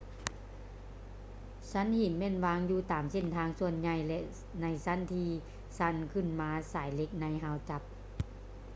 [1.71, 4.19] ຊັ້ນຫີນແມ່ນວາງຢູ່ຕາມເສັ້ນທາງສ່ວນໃຫຍ່ ແລະ
[4.61, 5.25] ໃນຊັ້ນທີ
[5.77, 7.81] ຊັນຂຶ້ນມາສາຍເຫຼັກໃນຮາວຈັບ